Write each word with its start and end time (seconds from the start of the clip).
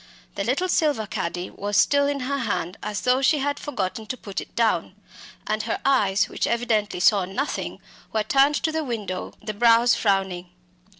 The 0.33 0.43
little 0.43 0.67
silver 0.67 1.05
caddy 1.05 1.51
was 1.51 1.77
still 1.77 2.07
in 2.07 2.21
her 2.21 2.39
hand 2.39 2.75
as 2.81 3.01
though 3.01 3.21
she 3.21 3.37
had 3.37 3.59
forgotten 3.59 4.07
to 4.07 4.17
put 4.17 4.41
it 4.41 4.55
down; 4.55 4.95
and 5.45 5.61
her 5.61 5.79
eyes, 5.85 6.27
which 6.27 6.47
evidently 6.47 6.99
saw 6.99 7.23
nothing, 7.25 7.79
were 8.11 8.23
turned 8.23 8.55
to 8.63 8.71
the 8.71 8.83
window, 8.83 9.35
the 9.43 9.53
brows 9.53 9.93
frowning. 9.93 10.49